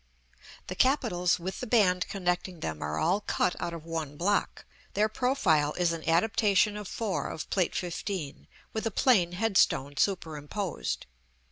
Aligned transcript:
The 0.65 0.73
capitals, 0.73 1.37
with 1.37 1.59
the 1.59 1.67
band 1.67 2.07
connecting 2.07 2.61
them, 2.61 2.81
are 2.81 2.97
all 2.97 3.21
cut 3.21 3.55
out 3.59 3.71
of 3.71 3.85
one 3.85 4.17
block; 4.17 4.65
their 4.95 5.07
profile 5.07 5.73
is 5.73 5.93
an 5.93 6.09
adaptation 6.09 6.75
of 6.75 6.87
4 6.87 7.29
of 7.29 7.47
Plate 7.51 7.75
XV., 7.75 8.47
with 8.73 8.87
a 8.87 8.91
plain 8.91 9.33
headstone 9.33 9.97
superimposed. 9.97 11.05